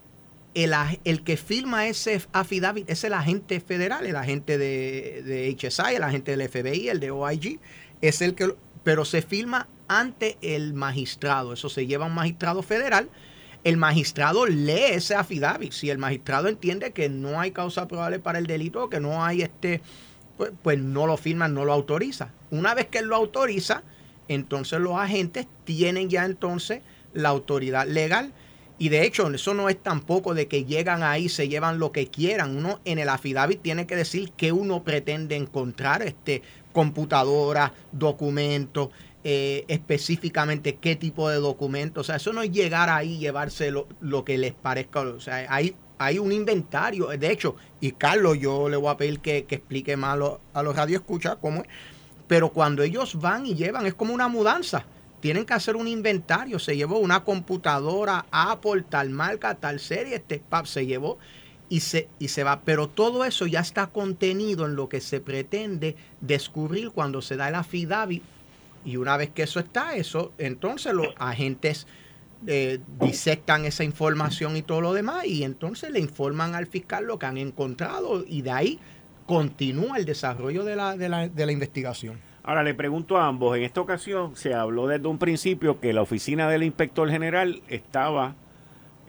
[0.53, 5.95] el, el, que firma ese affidavit es el agente federal, el agente de, de, HSI,
[5.95, 7.60] el agente del FBI, el de OIG,
[8.01, 11.53] es el que, pero se firma ante el magistrado.
[11.53, 13.10] Eso se lleva a un magistrado federal.
[13.63, 15.73] El magistrado lee ese affidavit.
[15.73, 19.41] Si el magistrado entiende que no hay causa probable para el delito, que no hay
[19.41, 19.81] este,
[20.38, 22.29] pues, pues no lo firma, no lo autoriza.
[22.49, 23.83] Una vez que él lo autoriza,
[24.27, 26.81] entonces los agentes tienen ya entonces
[27.13, 28.33] la autoridad legal
[28.79, 32.07] y de hecho, eso no es tampoco de que llegan ahí, se llevan lo que
[32.07, 32.55] quieran.
[32.55, 38.89] Uno en el affidavit tiene que decir qué uno pretende encontrar, este, computadora, documentos,
[39.23, 42.01] eh, específicamente qué tipo de documentos.
[42.01, 45.01] O sea, eso no es llegar ahí y llevarse lo, que les parezca.
[45.01, 47.07] O sea, hay, hay un inventario.
[47.07, 50.61] De hecho, y Carlos, yo le voy a pedir que, explique más a los, a
[50.61, 51.67] los radioescuchas cómo es.
[52.27, 54.85] Pero cuando ellos van y llevan, es como una mudanza
[55.19, 56.60] tienen que hacer un inventario.
[56.60, 61.17] Se llevó una computadora Apple, tal marca, tal serie, este pap se llevó
[61.69, 62.62] y se, y se va.
[62.62, 67.49] Pero todo eso ya está contenido en lo que se pretende descubrir cuando se da
[67.49, 68.23] el affidavit.
[68.86, 71.88] Y una vez que eso está, eso, entonces los agentes
[72.45, 77.17] eh, disectan esa información y todo lo demás y entonces le informan al fiscal lo
[77.17, 78.80] que han encontrado y de ahí
[79.25, 82.19] continúa el desarrollo de la, de la, de la investigación.
[82.47, 86.01] Ahora le pregunto a ambos, en esta ocasión se habló desde un principio que la
[86.01, 88.36] oficina del inspector general estaba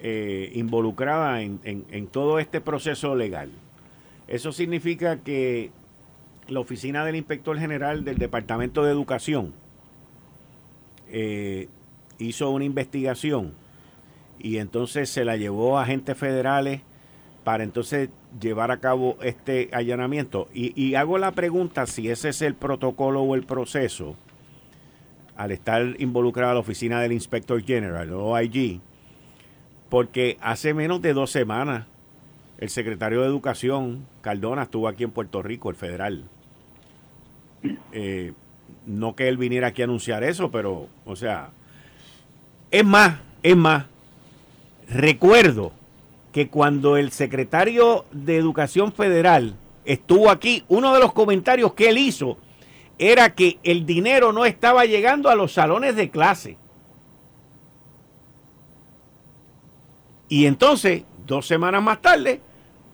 [0.02, 3.52] eh, involucrada en, todo este proceso legal.
[4.26, 5.70] Eso significa que
[6.48, 9.54] la oficina del inspector general del Departamento de Educación
[11.08, 11.68] eh,
[12.18, 13.52] hizo una investigación
[14.40, 16.80] y entonces se la llevó a agentes federales
[17.48, 20.48] para entonces llevar a cabo este allanamiento.
[20.52, 24.16] Y, hago la pregunta si ese es el protocolo o el proceso
[25.34, 28.82] al estar involucrada la oficina del Inspector General, OIG,
[29.88, 31.86] porque hace menos de dos semanas
[32.58, 36.24] el secretario de Educación, Cardona, estuvo aquí en Puerto Rico, el federal.
[37.92, 38.34] Eh,
[38.84, 41.48] no que él viniera aquí a anunciar eso, pero, o sea,
[42.70, 43.86] es más, es más,
[44.86, 45.77] recuerdo
[46.38, 51.98] que cuando el secretario de Educación Federal estuvo aquí, uno de los comentarios que él
[51.98, 52.38] hizo
[52.96, 56.56] era que el dinero no estaba llegando a los salones de clase.
[60.28, 62.40] Y entonces, dos semanas más tarde,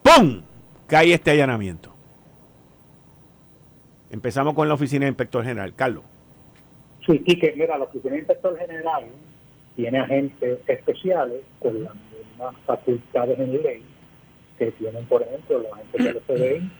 [0.03, 0.41] ¡pum!
[0.87, 1.93] cae este allanamiento.
[4.09, 5.75] Empezamos con la oficina de inspector general.
[5.75, 6.05] Carlos.
[7.05, 9.05] Sí, que mira, la oficina de inspector general
[9.77, 11.93] tiene agentes especiales con la
[12.67, 13.83] facultades en ley
[14.59, 16.71] que tienen, por ejemplo, los agentes del FBI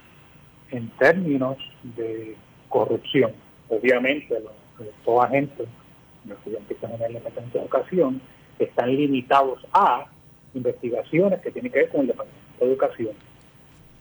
[0.71, 1.57] en términos
[1.97, 2.37] de
[2.69, 3.33] corrupción.
[3.69, 5.67] Obviamente, los, agentes,
[6.27, 8.21] los estudiantes en el Departamento de Educación,
[8.59, 10.07] están limitados a
[10.55, 13.15] investigaciones que tienen que ver con el Departamento de Educación.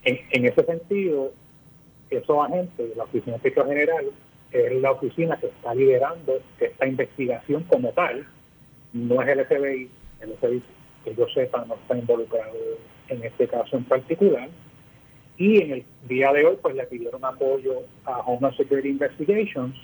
[0.06, 1.32] En, ese sentido,
[2.10, 4.06] esos agentes, la Oficina de General,
[4.52, 8.28] es la oficina que está liderando esta investigación como tal,
[8.92, 9.90] no es el FBI,
[10.22, 10.64] el FBI
[11.04, 12.54] que yo sepa no está involucrado
[13.10, 14.50] en este caso en particular.
[15.38, 19.76] Y en el día de hoy pues le pidieron apoyo a Homeland Security Investigations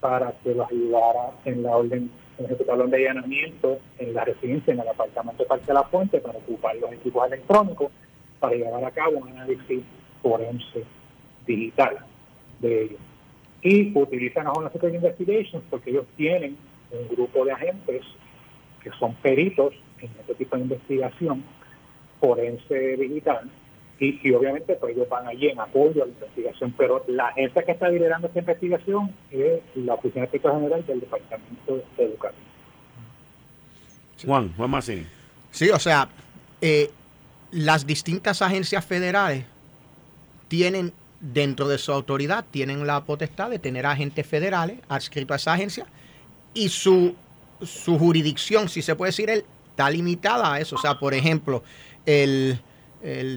[0.00, 4.80] para que los ayudara en la orden, en ejecutar de allanamiento en la residencia, en
[4.80, 7.90] el apartamento de Parque de la Fuente, para ocupar los equipos electrónicos,
[8.40, 9.82] para llevar a cabo un análisis
[10.22, 10.84] forense
[11.46, 11.98] digital
[12.60, 13.00] de ellos.
[13.62, 16.56] Y utilizan a Homeland Security Investigations porque ellos tienen
[16.90, 18.02] un grupo de agentes
[18.82, 21.44] que son peritos en este tipo de investigación
[22.20, 23.50] forense digital
[23.98, 27.62] y, y, obviamente pues ellos van allí en apoyo a la investigación, pero la agencia
[27.62, 32.44] que está liderando esta investigación es la Oficina de General del Departamento de Educación.
[34.24, 35.06] Juan, Juan Massini.
[35.50, 36.08] Sí, o sea,
[36.60, 36.90] eh,
[37.52, 39.44] las distintas agencias federales
[40.48, 45.52] tienen dentro de su autoridad, tienen la potestad de tener agentes federales adscritos a esa
[45.52, 45.86] agencia
[46.52, 47.14] y su,
[47.62, 50.76] su jurisdicción, si se puede decir, el está limitada a eso.
[50.76, 51.64] O sea, por ejemplo,
[52.06, 52.60] el,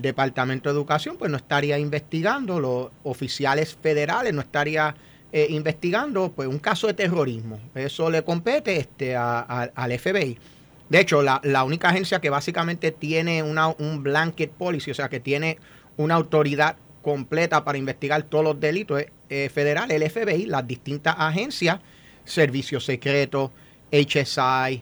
[0.02, 4.95] Departamento de Educación pues no estaría investigando, los oficiales federales no estaría
[5.34, 7.60] eh, investigando pues un caso de terrorismo.
[7.76, 10.38] Eso le compete este, al FBI.
[10.88, 15.19] De hecho, la, única agencia que básicamente tiene una, un blanket policy, o sea, que
[15.19, 15.58] tiene
[15.97, 21.82] una autoridad completa para investigar todos los delitos eh, federales, el FBI, las distintas agencias,
[22.23, 23.52] Servicios Secretos,
[23.91, 24.82] HSI,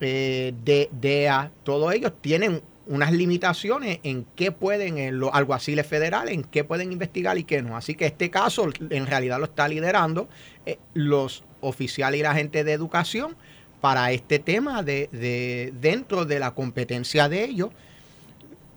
[0.00, 0.54] eh,
[0.90, 6.64] DEA, todos ellos tienen unas limitaciones en qué pueden, en los alguaciles federales, en qué
[6.64, 7.76] pueden investigar y qué no.
[7.76, 10.28] Así que este caso en realidad lo está liderando
[10.64, 13.36] eh, los oficiales y la gente de educación
[13.80, 17.70] para este tema de, de, dentro de la competencia de ellos.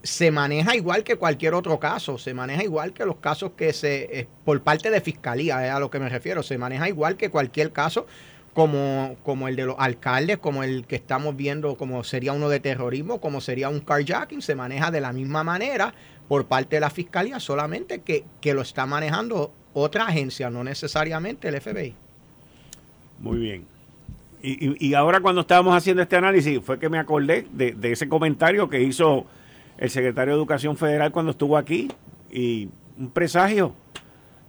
[0.03, 4.19] Se maneja igual que cualquier otro caso, se maneja igual que los casos que se,
[4.19, 7.29] eh, por parte de fiscalía, es a lo que me refiero, se maneja igual que
[7.29, 8.07] cualquier caso
[8.53, 12.59] como, como el de los alcaldes, como el que estamos viendo, como sería uno de
[12.59, 15.93] terrorismo, como sería un carjacking, se maneja de la misma manera
[16.27, 21.61] por parte de la fiscalía, solamente que, lo está manejando otra agencia, no necesariamente el
[21.61, 21.95] FBI.
[23.19, 23.65] Muy bien.
[24.43, 28.09] Y, y, ahora cuando estábamos haciendo este análisis fue que me acordé de, de, ese
[28.09, 29.27] comentario que hizo
[29.77, 31.89] el secretario de Educación Federal cuando estuvo aquí
[32.31, 33.75] y un presagio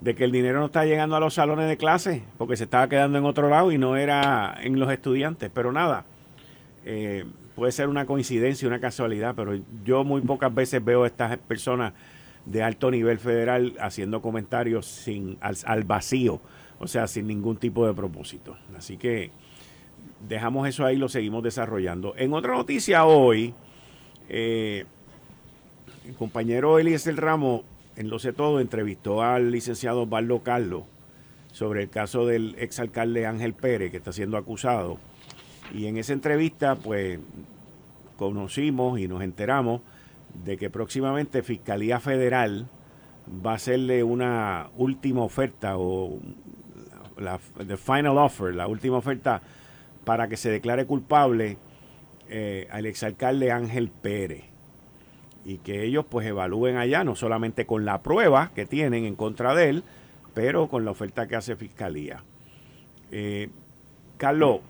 [0.03, 2.89] de que el dinero no está llegando a los salones de clase porque se estaba
[2.89, 5.49] quedando en otro lado y no era en los estudiantes.
[5.55, 6.05] Pero nada,
[6.85, 11.39] eh, puede ser una coincidencia, una casualidad, pero yo muy pocas veces veo a estas
[11.39, 11.93] personas
[12.47, 16.41] de alto nivel federal haciendo comentarios sin al, vacío,
[16.81, 18.57] o sea, sin ningún tipo de propósito.
[18.77, 19.31] Así que
[20.29, 22.15] dejamos eso ahí, lo seguimos desarrollando.
[22.17, 23.55] En otra noticia hoy,
[24.29, 24.85] eh,
[26.09, 27.63] el compañero Eliezer Ramos
[27.97, 30.85] en Lo Sé Todo entrevistó al licenciado Osvaldo Carlos
[31.53, 34.99] sobre el caso del exalcalde Ángel Pérez, que está siendo acusado.
[35.75, 37.19] Y en esa entrevista, pues,
[38.17, 39.83] conocimos y nos enteramos
[40.45, 42.69] de que próximamente Fiscalía Federal
[43.45, 46.19] va a hacerle una última oferta o
[47.19, 49.43] la final offer, la última oferta
[50.05, 51.59] para que se declare culpable
[52.29, 54.52] eh, al exalcalde Ángel Pérez
[55.45, 59.55] y que ellos pues evalúen allá, no solamente con la prueba que tienen en contra
[59.55, 59.85] de él,
[60.35, 62.23] pero con la oferta que hace Fiscalía.
[63.11, 63.49] Eh,
[64.17, 64.61] Carlos,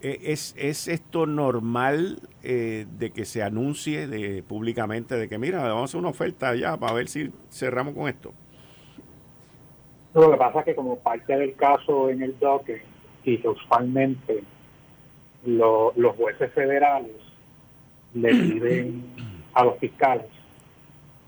[0.00, 5.62] ¿e-, ¿es, ¿es, esto normal eh, de que se anuncie de, públicamente de que mira,
[5.62, 8.32] vamos a hacer una oferta ya para ver si cerramos con esto?
[10.14, 12.82] Lo que pasa es que como parte del caso en el DOCE
[13.24, 14.42] y que usualmente
[15.44, 17.12] los jueces federales
[18.14, 19.04] le piden
[19.56, 20.26] a los fiscales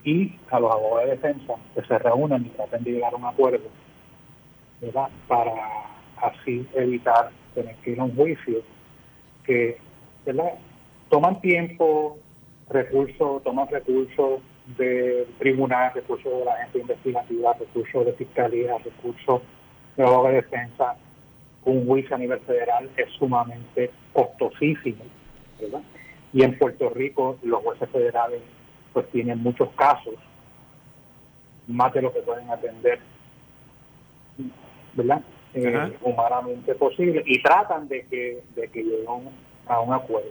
[0.03, 3.25] y a los abogados de defensa que se reúnan y traten de llegar a un
[3.25, 3.65] acuerdo
[5.27, 5.53] para
[6.21, 8.61] así evitar tener que ir a un juicio
[9.43, 9.77] que
[10.25, 10.53] ¿verdad?
[11.09, 12.19] toman tiempo,
[12.69, 14.41] recursos, toman recursos
[14.77, 19.41] del tribunal, recursos de la agencia investigativa, recursos de fiscalía, recursos
[19.97, 20.95] de abogados de defensa.
[21.65, 25.03] Un juicio a nivel federal es sumamente costosísimo,
[25.59, 25.81] ¿verdad?
[26.33, 28.41] Y en Puerto Rico los jueces federales
[28.93, 30.15] pues tienen muchos casos,
[31.67, 32.99] más de lo que pueden atender,
[34.93, 35.21] ¿verdad?
[35.53, 39.29] Eh, humanamente posible y tratan de que, de que lleguen
[39.67, 40.29] a un acuerdo.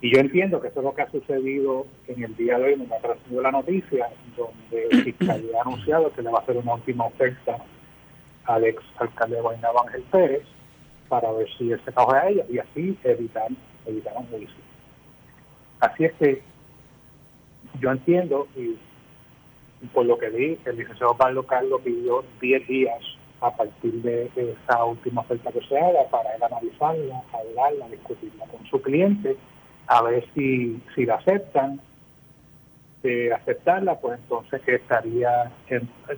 [0.00, 2.76] Y yo entiendo que eso es lo que ha sucedido en el día de hoy,
[2.76, 6.74] me ha traído la noticia, donde fiscalía ha anunciado que le va a hacer una
[6.74, 7.56] última oferta
[8.44, 10.42] al ex alcalde de Guaynabo Ángel Pérez
[11.08, 13.48] para ver si él se coge a ella y así evitar,
[13.86, 14.66] evitar un juicio.
[15.80, 16.42] Así es que
[17.80, 18.76] yo entiendo, y,
[19.92, 23.02] por lo que vi, el licenciado Pablo Carlos pidió 10 días
[23.40, 28.64] a partir de esa última oferta que se haga para él analizarla, hablarla, discutirla con
[28.66, 29.36] su cliente,
[29.86, 31.80] a ver si, si la aceptan.
[33.36, 35.52] Aceptarla, pues entonces estaría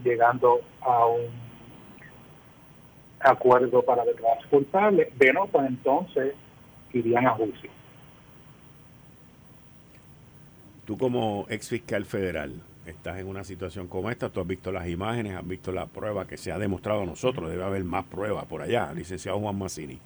[0.03, 1.29] llegando a un
[3.21, 5.13] acuerdo para declararse culpable.
[5.17, 6.35] De no, pues entonces
[6.95, 7.71] irían a juicio.
[10.89, 12.51] Tú como ex fiscal federal
[12.87, 16.27] estás en una situación como esta, tú has visto las imágenes, has visto la prueba
[16.27, 19.99] que se ha demostrado a nosotros, debe haber más pruebas por allá, licenciado Juan Massini.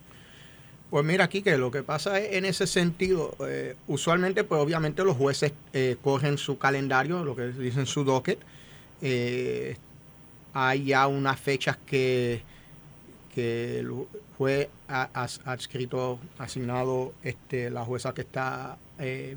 [0.90, 5.04] Pues mira aquí que lo que pasa es en ese sentido, eh, usualmente pues obviamente
[5.04, 8.40] los jueces eh, cogen su calendario, lo que dicen su docket,
[9.02, 9.76] eh,
[10.52, 12.42] hay ya unas fechas que,
[13.32, 13.92] que el
[14.36, 18.78] juez ha, adscrito, asignado este, la jueza que está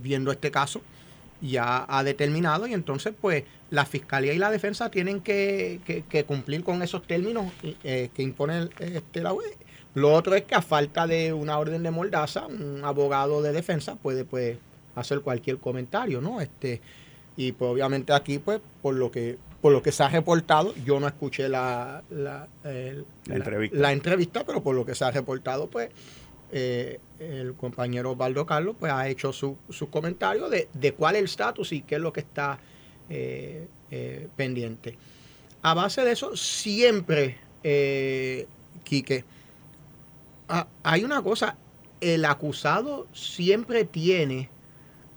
[0.02, 0.82] viendo este caso,
[1.42, 5.80] ya ha determinado y entonces pues la fiscalía y la defensa tienen que,
[6.28, 7.52] cumplir con esos términos
[7.84, 9.58] eh, que impone este, la UE.
[9.94, 13.96] Lo otro es que a falta de una orden de mordaza, un abogado de defensa
[13.96, 14.58] puede pues
[14.96, 16.42] hacer cualquier comentario, ¿no?
[16.42, 16.82] Este
[17.38, 21.00] y pues obviamente aquí pues por lo que por lo que se ha reportado, yo
[21.00, 22.48] no escuché la, la,
[23.28, 23.78] entrevista.
[23.78, 25.90] la entrevista, pero por lo que se ha reportado pues
[26.52, 31.26] eh, el compañero Osvaldo Carlos pues ha hecho su, su comentario de, cuál es el
[31.26, 32.60] estatus y qué es lo que está
[33.10, 34.98] eh, eh, pendiente.
[35.62, 38.48] A base de eso, siempre, eh,
[38.84, 39.26] Quique,
[40.84, 41.58] hay una cosa,
[42.02, 44.50] el acusado siempre tiene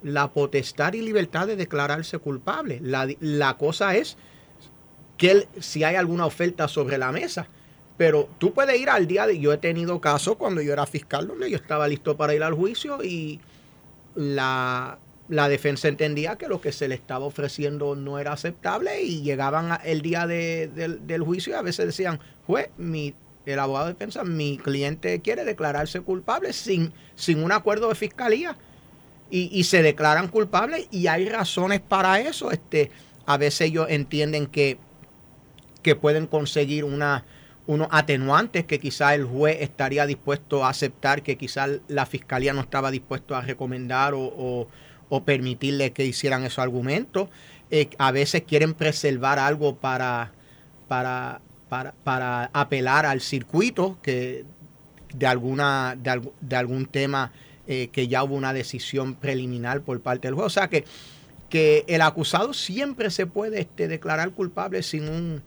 [0.02, 2.80] la potestad y libertad de declararse culpable.
[2.82, 4.16] La, cosa es
[5.16, 7.48] que si hay alguna oferta sobre la mesa.
[7.98, 9.38] Pero tú puedes ir al día de...
[9.38, 12.54] Yo he tenido casos cuando yo era fiscal donde yo estaba listo para ir al
[12.54, 13.40] juicio y
[14.14, 19.78] la, defensa entendía que lo que se le estaba ofreciendo no era aceptable y llegaban
[19.84, 24.58] el día del juicio y a veces decían, juez, mi, el abogado de defensa, mi
[24.58, 28.56] cliente quiere declararse culpable sin, sin un acuerdo de fiscalía
[29.30, 32.50] y, se declaran culpables y hay razones para eso.
[32.50, 32.90] Este,
[33.26, 34.78] a veces ellos entienden que,
[35.82, 37.26] que pueden conseguir una,
[37.68, 42.62] unos atenuantes que quizá el juez estaría dispuesto a aceptar, que quizá la fiscalía no
[42.62, 44.66] estaba dispuesto a recomendar o,
[45.10, 47.28] o, permitirle que hicieran esos argumentos.
[47.70, 50.32] Eh, a veces quieren preservar algo para,
[50.88, 54.46] para, para, para apelar al circuito que
[55.14, 57.32] de alguna de, de algún tema
[57.66, 60.46] eh, que ya hubo una decisión preliminar por parte del juez.
[60.46, 60.86] O sea que,
[61.50, 65.42] que el acusado siempre se puede este, declarar culpable sin un,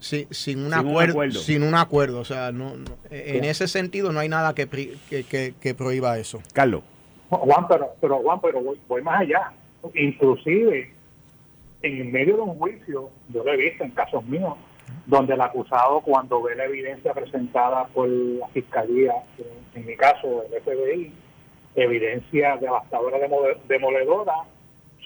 [0.00, 2.20] sin, un, acuerdo, Sin un acuerdo.
[2.20, 2.74] O sea, no,
[3.10, 6.40] en ese sentido no hay nada que, que, prohíba eso.
[6.52, 6.82] Carlos.
[7.30, 9.52] Juan, pero, pero Juan, pero voy, más allá.
[9.94, 10.92] Inclusive,
[11.82, 14.54] en medio de un juicio, yo lo he visto en casos míos,
[15.06, 19.12] donde el acusado cuando ve la evidencia presentada por la fiscalía,
[19.74, 21.12] en mi caso el FBI,
[21.74, 23.18] evidencia devastadora,
[23.68, 24.34] demoledora,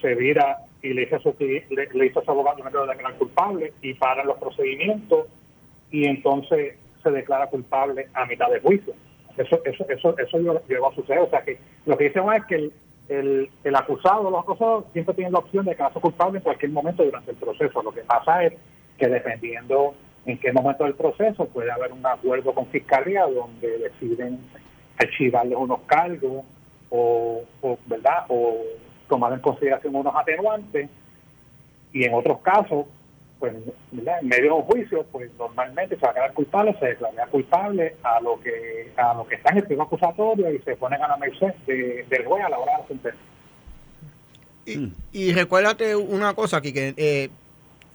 [0.01, 3.72] se vira y le dice a su, le, le dice a su abogado declarar culpable
[3.83, 5.26] y paran los procedimientos
[5.91, 8.95] y entonces se declara culpable a mitad de juicio.
[9.37, 11.20] Eso eso eso eso llegó a suceder.
[11.20, 12.72] O sea que lo que dicen es que el,
[13.09, 17.05] el, el acusado, los acusados siempre tienen la opción de declararse culpable en cualquier momento
[17.05, 17.83] durante el proceso.
[17.83, 18.55] Lo que pasa es
[18.99, 19.95] que dependiendo
[20.26, 24.41] en qué momento del proceso puede haber un acuerdo con fiscalía donde deciden
[24.99, 26.45] archivarles unos cargos
[26.91, 27.43] o,
[27.87, 28.26] ¿verdad?
[28.28, 28.59] o
[29.12, 30.88] tomar en consideración unos atenuantes
[31.92, 32.86] y en otros casos
[33.38, 37.26] pues en medio de un juicio pues normalmente se va a quedar culpable se declara
[37.26, 41.02] culpable a lo que a lo que está en el primer acusatorio y se ponen
[41.02, 43.20] a la merced del juez a la hora de la sentencia.
[44.64, 47.28] Y, y recuérdate una cosa aquí que eh,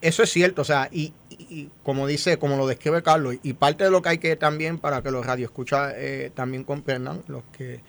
[0.02, 1.12] eso es cierto, o sea, y,
[1.84, 5.02] como dice, como lo describe Carlos, y parte de lo que hay que también para
[5.02, 7.80] que los radioescuchas eh, también comprendan, los que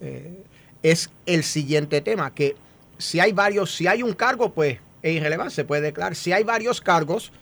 [0.00, 0.42] eh,
[0.82, 2.56] es el siguiente tema, que
[2.98, 6.14] si hay varios, si hay un cargo, pues es irrelevante, se puede declarar.
[6.14, 7.32] Si hay varios cargos,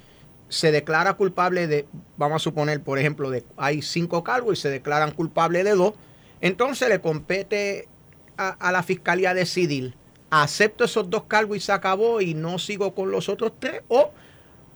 [0.48, 4.70] se declara culpable de, vamos a suponer, por ejemplo, de, hay cinco cargos y se
[4.70, 5.94] declaran culpable de dos,
[6.40, 7.88] entonces le compete
[8.36, 9.94] a, a la fiscalía decidir,
[10.30, 14.10] acepto esos dos cargos y se acabó y no sigo con los otros tres, o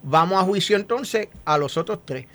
[0.03, 2.27] vamos a juicio entonces a los otros tres.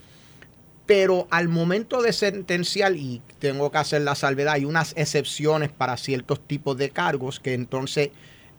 [0.86, 5.98] Pero al momento de sentenciar, y tengo que hacer la salvedad, hay unas excepciones para
[5.98, 8.12] ciertos tipos de cargos que entonces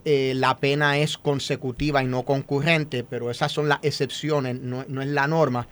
[0.04, 5.08] eh, la pena es consecutiva y no concurrente, pero esas son las excepciones, no, es
[5.08, 5.66] la norma.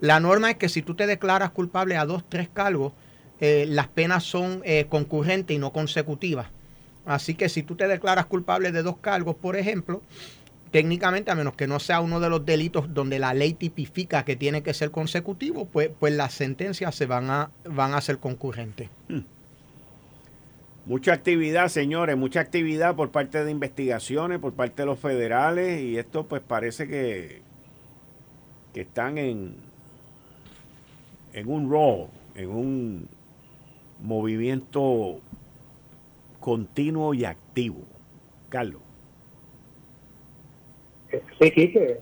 [0.00, 2.92] La norma es que si tú te declaras culpable a dos, tres cargos,
[3.40, 6.48] eh, las penas son eh, concurrentes y no consecutivas.
[7.06, 10.02] Así que si tú te declaras culpable de dos cargos, por ejemplo,
[10.70, 14.36] técnicamente, a menos que no sea uno de los delitos donde la ley tipifica que
[14.36, 18.88] tiene que ser consecutivo, pues, pues las sentencias se van a, van a ser concurrentes.
[19.08, 19.20] Hmm.
[20.86, 25.98] Mucha actividad, señores, mucha actividad por parte de investigaciones, por parte de los federales, y
[25.98, 27.42] esto pues parece que,
[28.72, 29.54] que están en,
[31.34, 33.08] en un rol, en un
[34.00, 35.20] movimiento
[36.40, 37.82] continuo y activo.
[38.48, 38.87] Carlos.
[41.10, 42.00] Sí, Quique,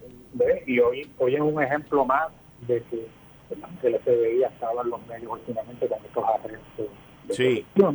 [0.67, 2.29] y hoy, hoy es un ejemplo más
[2.67, 3.07] de que
[3.51, 6.87] el FBI estaba en los medios últimamente con estos arrestos
[7.25, 7.67] de sí.
[7.75, 7.93] pero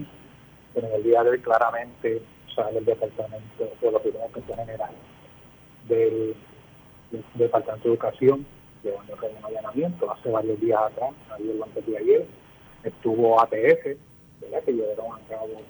[0.76, 2.22] en el día de hoy claramente
[2.56, 4.92] sale el departamento de la opinión general
[5.88, 6.36] del,
[7.36, 8.46] departamento de educación
[8.84, 12.26] llevando a un allanamiento hace varios días atrás, ayer o antes de ayer,
[12.84, 13.98] estuvo ATF,
[14.42, 14.64] ¿verdad?
[14.66, 15.62] que llevaron a cabo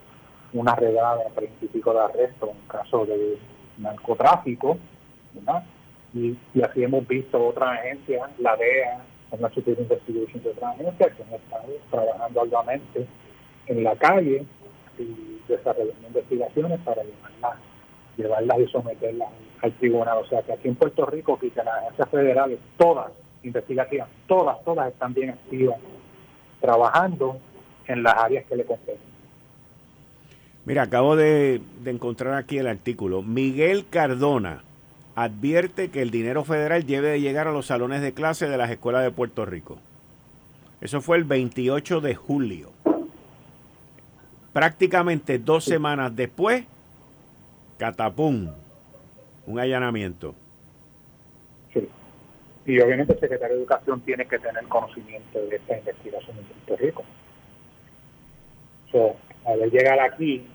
[0.53, 3.37] una redada de principio de arresto en caso de
[3.79, 4.77] narcotráfico
[6.13, 9.01] y, así hemos visto otras agencias, la DEA,
[9.39, 13.07] la Superior Investigation de otras agencias que han estado trabajando arduamente
[13.67, 14.45] en la calle
[14.99, 17.57] y desarrollando investigaciones para llevarlas,
[18.17, 19.29] llevarlas y someterlas
[19.61, 20.17] al tribunal.
[20.17, 23.11] O sea que aquí en Puerto Rico, que las agencias federales, todas
[23.43, 25.77] investigativas, todas, todas están bien activas,
[26.59, 27.37] trabajando
[27.87, 29.11] en las áreas que le competen.
[30.65, 33.23] Mira, acabo de encontrar aquí el artículo.
[33.23, 34.63] Miguel Cardona
[35.15, 38.69] advierte que el dinero federal debe de llegar a los salones de clase de las
[38.69, 39.77] escuelas de Puerto Rico.
[40.79, 42.71] Eso fue el 28 de julio.
[44.53, 46.65] Prácticamente dos semanas después,
[47.77, 48.49] catapum,
[49.45, 50.35] un allanamiento.
[51.73, 51.87] Sí.
[52.65, 56.83] Y obviamente el secretario de Educación tiene que tener conocimiento de esta investigación en Puerto
[56.83, 57.03] Rico.
[58.91, 60.45] So, al llegar aquí,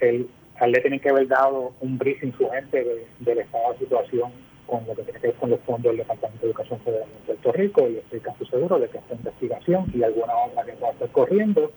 [0.00, 0.28] él,
[0.66, 4.32] le tiene que haber dado un briefing su gente del estado de situación
[4.66, 7.26] con lo que tiene que ver con los fondos del Departamento de Educación Federal de
[7.26, 10.88] Puerto Rico y estoy casi seguro de que esta investigación y alguna otra que va
[10.88, 11.72] a estar corriendo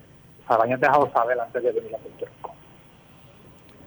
[0.47, 2.53] hayan dejado saber antes de venir a Puerto Rico.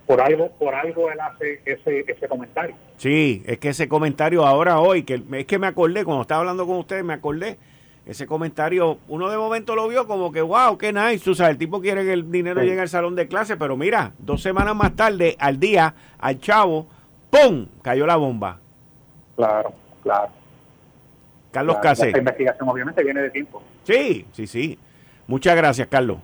[0.07, 2.77] Por algo, por algo él hace ese, ese comentario.
[2.97, 6.67] Sí, es que ese comentario ahora hoy, que es que me acordé, cuando estaba hablando
[6.67, 7.59] con ustedes, me acordé
[8.07, 11.59] ese comentario, uno de momento lo vio como que, wow, qué nice, tú sabes, el
[11.59, 14.95] tipo quiere que el dinero llegue al salón de clase, pero mira, dos semanas más
[14.95, 16.87] tarde, al día, al chavo,
[17.31, 18.59] ¡pum!, cayó la bomba.
[19.37, 20.29] Claro, claro.
[21.51, 22.09] Carlos Case.
[22.09, 23.63] Esta investigación obviamente viene de tiempo.
[23.85, 24.79] Sí, sí, sí.
[25.27, 26.19] Muchas gracias, Carlos.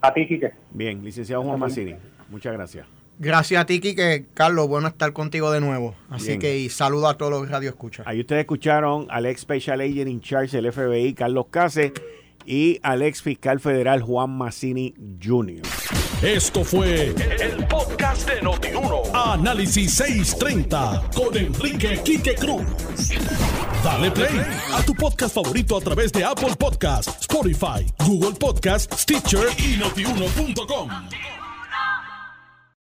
[0.00, 0.52] A ti, Quique.
[0.72, 1.94] Bien, licenciado Juan Massini.
[2.28, 2.86] Muchas gracias.
[3.22, 4.24] Gracias a ti, Quique.
[4.32, 5.94] Carlos, bueno estar contigo de nuevo.
[6.08, 8.06] Así que y saludo a todos los radio escuchas.
[8.06, 11.92] Ahí ustedes escucharon al ex Special Agent in Charge del FBI, Carlos Case,
[12.46, 15.60] y al ex fiscal federal Juan Massini Jr.
[16.22, 19.02] Esto fue el, podcast de Notiuno.
[19.12, 22.62] Análisis 630 con Enrique Quique Cruz.
[23.84, 24.40] Dale play
[24.72, 30.88] a tu podcast favorito a través de Apple Podcasts, Spotify, Google Podcasts, Stitcher y notiuno.com.